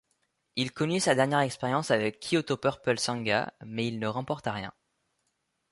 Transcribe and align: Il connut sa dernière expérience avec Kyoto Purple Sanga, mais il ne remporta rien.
Il 0.55 0.71
connut 0.71 0.99
sa 0.99 1.13
dernière 1.13 1.41
expérience 1.41 1.91
avec 1.91 2.19
Kyoto 2.19 2.57
Purple 2.57 2.97
Sanga, 2.97 3.53
mais 3.63 3.85
il 3.87 3.99
ne 3.99 4.07
remporta 4.07 4.51
rien. 4.51 4.73